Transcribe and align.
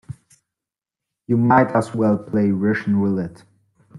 You 1.27 1.37
might 1.37 1.75
as 1.75 1.93
well 1.93 2.17
play 2.17 2.49
Russian 2.49 2.95
roulette. 2.95 3.43